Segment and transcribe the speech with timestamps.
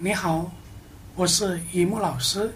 [0.00, 0.52] 你好，
[1.16, 2.54] 我是一木老师。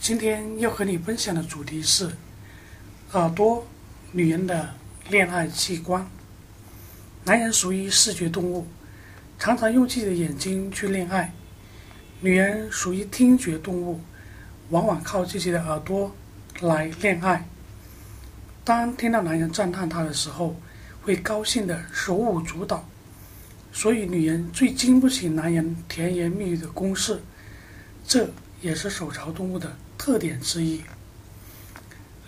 [0.00, 2.08] 今天要和你分享的主题是
[3.10, 3.66] 耳朵，
[4.12, 4.72] 女人的
[5.10, 6.08] 恋爱器官。
[7.24, 8.68] 男人属于视觉动物，
[9.36, 11.32] 常常用自己的眼睛去恋爱；
[12.20, 14.00] 女人属于听觉动物，
[14.70, 16.14] 往往靠自己的耳朵
[16.60, 17.48] 来恋爱。
[18.62, 20.54] 当听到男人赞叹她的时候，
[21.02, 22.88] 会高兴的手舞足蹈。
[23.76, 27.20] 所以，女人最经不起男人甜言蜜语的攻势，
[28.06, 28.30] 这
[28.62, 30.80] 也是手朝动物的特点之一。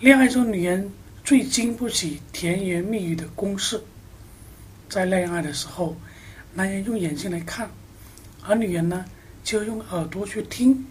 [0.01, 0.91] 恋爱中，女人
[1.23, 3.81] 最经不起甜言蜜语的攻势。
[4.89, 5.95] 在恋爱的时候，
[6.53, 7.71] 男人用眼睛来看，
[8.43, 9.05] 而女人呢，
[9.41, 10.85] 就用耳朵去听。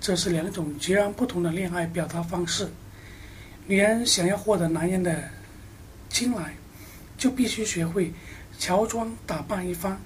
[0.00, 2.66] 这是两种截然不同的恋爱表达方式。
[3.66, 5.28] 女人想要获得男人的
[6.08, 6.54] 青睐，
[7.18, 8.10] 就必须学会。
[8.58, 10.00] 乔装打扮一番，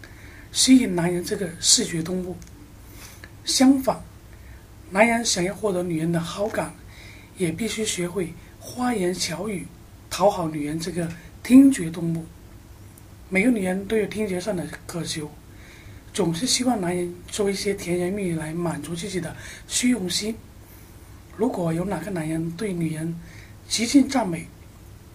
[0.53, 2.37] 吸引男人这个视觉动物。
[3.45, 4.03] 相反，
[4.91, 6.75] 男人想要获得女人的好感，
[7.37, 9.67] 也必须学会花言巧语，
[10.11, 11.11] 讨好女人这个
[11.43, 12.27] 听觉动物。
[13.29, 15.31] 每个女人都有听觉上的渴求，
[16.13, 19.35] 总是希望男人说一些甜言蜜语来满足自己的
[19.69, 20.35] 虚荣心。
[21.37, 23.19] 如果有哪个男人对女人
[23.69, 24.47] 极尽赞美，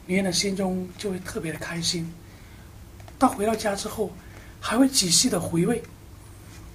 [0.07, 2.09] 女人的心中就会特别的开心。
[3.17, 4.11] 到回到家之后，
[4.59, 5.81] 还会仔细的回味。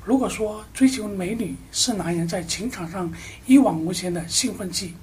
[0.04, 3.12] 如果说追求美女是男人在情场上
[3.46, 4.94] 一往无前的兴奋剂，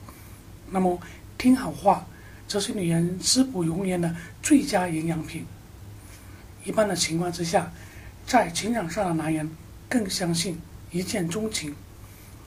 [0.72, 1.00] 那么
[1.38, 2.08] 听好话
[2.48, 5.46] 则是女人滋补容颜的最佳营养品。
[6.66, 7.72] 一般的情况之下，
[8.26, 9.50] 在情场上的男人
[9.88, 10.60] 更相信
[10.92, 11.76] 一见钟情，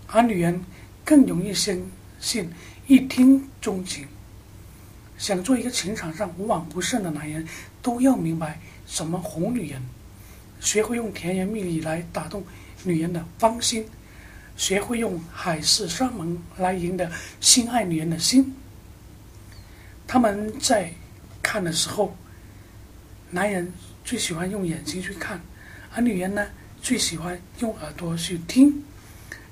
[0.09, 0.63] 而女人
[1.05, 1.81] 更容易相
[2.19, 2.51] 信
[2.87, 4.07] 一听钟情。
[5.21, 7.47] 想做一个情场上无往不胜的男人，
[7.83, 8.59] 都要明白。
[8.87, 9.83] 怎么哄女人？
[10.61, 12.43] 学会用甜言蜜语来打动
[12.85, 13.87] 女人的芳心，
[14.57, 18.57] 学会用海誓山盟来赢得心爱女人的心。
[20.07, 20.91] 他们在
[21.43, 22.17] 看的时候，
[23.31, 23.71] 男人
[24.03, 25.39] 最喜欢用眼睛去看，
[25.95, 26.47] 而女人呢，
[26.81, 28.83] 最喜欢用耳朵去听。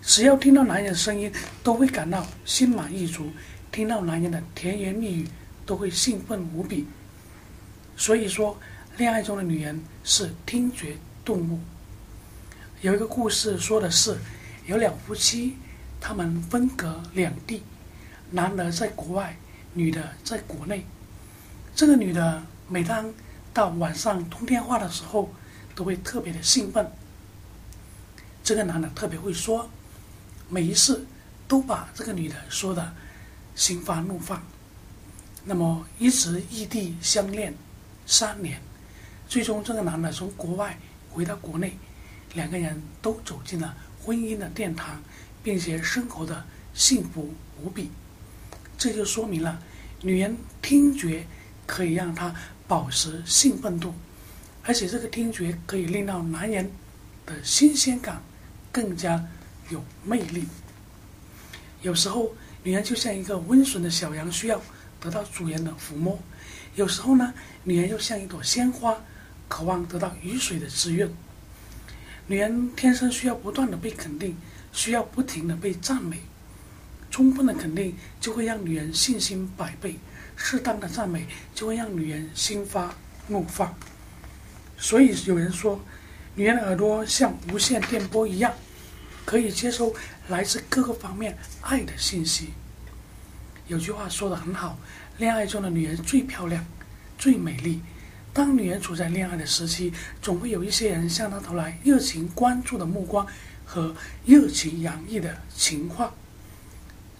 [0.01, 1.31] 只要听到男人的声音，
[1.63, 3.25] 都会感到心满意足；
[3.71, 5.29] 听到男人的甜言蜜语，
[5.69, 6.87] 都会兴奋无比。
[7.97, 8.59] 所以说。
[8.99, 11.61] 恋爱中的女人是听觉动物。
[12.81, 14.19] 有一个故事说的是，
[14.67, 15.57] 有两夫妻，
[16.01, 17.63] 他们分隔两地，
[18.33, 19.37] 男的在国外，
[19.73, 20.85] 女的在国内。
[21.77, 23.15] 这个女的每当
[23.55, 25.33] 到晚上通电话的时候，
[25.77, 26.91] 都会特别的兴奋。
[28.43, 29.71] 这个男的特别会说，
[30.49, 31.07] 每一次
[31.47, 32.93] 都把这个女的说的
[33.55, 34.43] 心花怒放。
[35.45, 37.55] 那么一直异地相恋
[38.07, 38.61] 三年。
[39.29, 40.79] 最终，这个男的从国外
[41.11, 41.77] 回到国内，
[42.35, 45.03] 两个人都走进了婚姻的殿堂，
[45.43, 47.33] 并且生活的幸福
[47.63, 47.91] 无比。
[48.79, 49.61] 这就说明了，
[50.01, 51.27] 女人听觉
[51.67, 52.35] 可以让她
[52.67, 53.93] 保持兴奋度，
[54.63, 56.71] 而且这个听觉可以令到男人
[57.27, 58.23] 的新鲜感
[58.73, 59.23] 更加
[59.69, 60.45] 有魅力。
[61.83, 62.33] 有时候，
[62.63, 64.61] 女人就像一个温顺的小羊，需要
[65.01, 66.19] 得到主人的抚摸；
[66.75, 68.97] 有时候呢，女人又像一朵鲜花。
[69.51, 71.11] 渴望得到雨水的滋润，
[72.27, 74.37] 女人天生需要不断的被肯定，
[74.75, 76.21] 需要不停的被赞美。
[77.11, 79.97] 充分的肯定就会让女人信心百倍，
[80.37, 82.95] 适当的赞美就会让女人心花
[83.29, 83.75] 怒放。
[84.77, 85.81] 所以有人说，
[86.35, 88.53] 女人的耳朵像无线电波一样，
[89.25, 89.95] 可以接收
[90.29, 92.51] 来自各个方面爱的信息。
[93.69, 94.79] 有句话说的很好，
[95.19, 96.65] 恋爱中的女人最漂亮，
[97.19, 97.83] 最美丽。
[98.33, 99.93] 当女人处在恋爱的时期，
[100.23, 103.27] 总会有一些人向她投来热情关注的目光
[103.67, 106.15] 和热情洋溢的情话，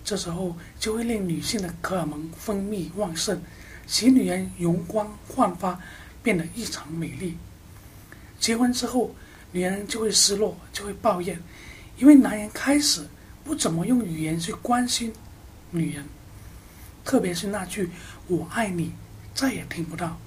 [0.03, 3.43] 这时候就会令女性的荷尔蒙分泌旺盛，
[3.87, 5.79] 使女人容光焕发，
[6.23, 7.37] 变得异常美丽。
[8.41, 9.15] 结婚之后，
[9.53, 11.39] 女人就会失落，就会抱怨，
[11.99, 13.07] 因为男人开始
[13.45, 15.13] 不怎么用语言去关心
[15.71, 16.05] 女人，
[17.09, 17.89] 特别是那句
[18.29, 18.93] “我爱你”，
[19.35, 20.19] 再也听不到。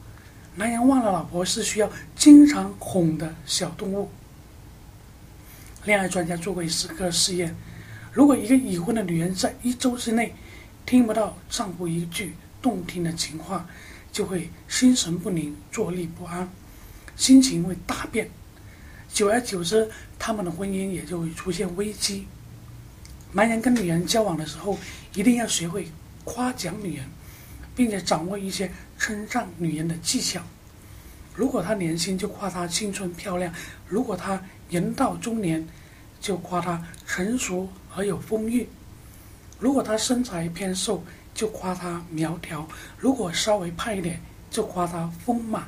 [0.56, 4.10] 男人忘了，老婆是需要经常哄的小动物。
[5.86, 6.68] 恋爱专家做过一
[6.98, 7.56] 个试验：
[8.12, 10.34] 如果一个已婚的女人在一周之内
[10.84, 12.34] 听不到丈夫一句
[12.64, 13.68] 动听的情话，
[14.12, 16.50] 就会心神不宁、坐立不安，
[17.16, 18.28] 心情会大变。
[19.14, 19.88] 久而久之，
[20.18, 22.26] 他们的婚姻也就会出现危机。
[23.34, 24.80] 男人跟女人交往的时候，
[25.14, 25.88] 一定要学会
[26.24, 27.06] 夸奖女人。
[27.74, 28.70] 并且掌握一些
[29.00, 30.42] 称赞女人的技巧。
[31.34, 33.52] 如果她年轻，就夸她青春漂亮；
[33.88, 34.40] 如果她
[34.70, 35.66] 人到中年，
[36.20, 38.66] 就夸她成熟而有风韵；
[39.58, 41.02] 如果她身材偏瘦，
[41.34, 42.68] 就夸她苗条；
[42.98, 44.20] 如果稍微胖一点，
[44.50, 45.64] 就夸她丰满。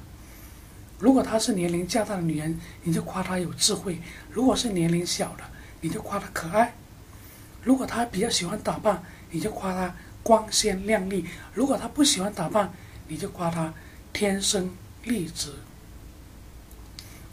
[0.99, 3.95] 如果她是年龄较大的女人，你就夸她有智慧；
[4.29, 5.43] 如果是年龄小的，
[5.79, 6.67] 你就夸她可爱；
[7.63, 9.01] 如果她比较喜欢打扮，
[9.31, 12.73] 你就夸她光鲜亮丽；如果她不喜欢打扮，
[13.07, 13.73] 你就夸她
[14.11, 14.71] 天生
[15.03, 15.53] 丽质。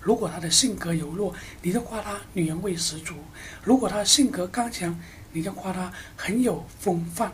[0.00, 3.14] 如果她的性格柔弱，你就夸她女人味十足；
[3.62, 4.98] 如果她性格刚强，
[5.32, 7.32] 你就夸她很有风范。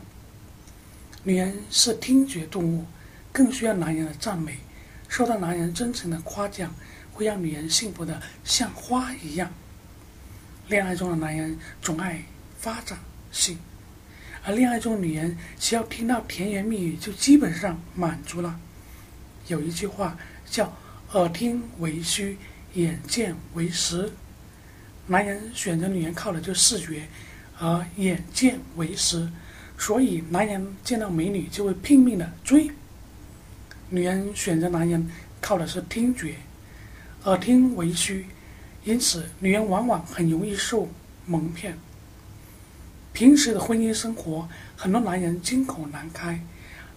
[1.23, 2.85] 女人是听觉动物，
[3.33, 4.59] 更需要男人的赞美。
[5.09, 6.75] 受到男人真诚的夸奖，
[7.13, 9.51] 会让女人幸福的像花一样。
[10.69, 12.25] 恋爱中的男人总爱
[12.59, 12.99] 发展
[13.31, 13.57] 性，
[14.47, 18.61] 而恋爱中女人只要听到甜言蜜语，就基本上满足了。
[19.49, 20.17] 有一句话
[20.49, 20.73] 叫
[21.15, 22.39] “耳听为虚，
[22.75, 24.13] 眼见为实”。
[25.09, 27.09] 男人选择女人靠的就是视觉，
[27.59, 29.29] 而眼见为实，
[29.77, 32.71] 所以男人见到美女就会拼命的追。
[33.91, 35.11] 女人选择男人
[35.41, 36.37] 靠的是听觉，
[37.25, 38.27] 耳听为虚，
[38.85, 40.89] 因此女人往往很容易受
[41.25, 41.77] 蒙骗。
[43.17, 44.47] 平时的婚姻生活，
[44.77, 46.39] 很多男人金口难开，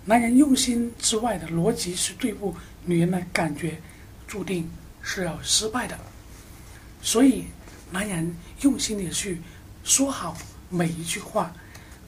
[0.04, 3.82] 男人用心之外的逻辑是对付女人的感觉，
[4.28, 4.70] 注定
[5.02, 5.98] 是要失败的。
[7.02, 7.46] 所以，
[7.92, 9.42] 男人用心的去
[9.86, 10.38] 说好
[10.70, 11.56] 每一句话，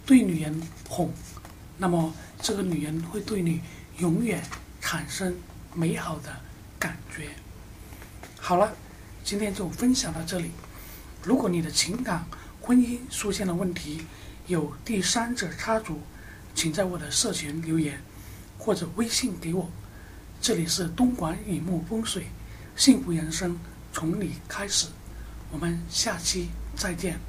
[0.05, 1.09] 对女人哄，
[1.77, 3.61] 那么这个女人会对你
[3.99, 4.43] 永远。
[4.81, 5.37] 产生
[5.75, 6.35] 美好的
[6.79, 7.29] 感觉。
[8.39, 8.73] 好了，
[9.23, 10.49] 今天就分享到这里。
[11.23, 12.25] 如果你的情感、
[12.71, 13.99] 婚姻出现了问题，
[14.47, 15.99] 有第三者插足，
[16.55, 18.01] 请在我的社群留言
[18.57, 19.69] 或者微信给我。
[20.39, 22.27] 这里是东莞雨木风水，
[22.77, 23.59] 幸福人生
[23.91, 24.87] 从你开始。
[25.51, 27.19] 我们下期再见。